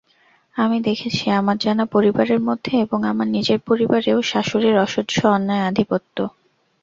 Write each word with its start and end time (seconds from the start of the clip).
আমি 0.55 0.77
দেখেছি 0.81 1.23
আমার 1.31 1.57
জানা 1.57 1.85
পরিবারের 1.95 2.39
মধ্যে 2.39 2.73
এবং 2.85 2.99
আমার 3.05 3.27
নিজের 3.27 3.59
পরিবারেও 3.69 4.17
শাশুড়ীর 4.21 4.77
অসহ্য 4.77 5.15
অন্যায় 5.29 5.67
আধিপত্য। 5.69 6.17